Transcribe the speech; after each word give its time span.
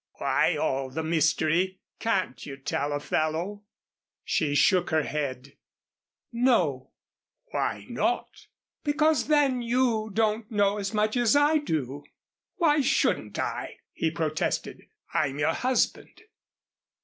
Why 0.17 0.57
all 0.57 0.89
the 0.89 1.03
mystery? 1.03 1.77
Can't 1.99 2.43
you 2.43 2.57
tell 2.57 2.91
a 2.91 2.99
fellow?" 2.99 3.61
She 4.23 4.55
shook 4.55 4.89
her 4.89 5.03
head. 5.03 5.57
"No." 6.33 6.89
"Why 7.51 7.85
not?" 7.87 8.47
"Because 8.83 9.27
then 9.27 9.61
you 9.61 10.09
don't 10.11 10.49
know 10.49 10.79
as 10.79 10.91
much 10.95 11.15
as 11.17 11.35
I 11.35 11.59
do." 11.59 12.03
"Why 12.55 12.81
shouldn't 12.81 13.37
I?" 13.37 13.77
he 13.93 14.09
protested. 14.09 14.87
"I'm 15.13 15.37
your 15.37 15.53
husband." 15.53 16.23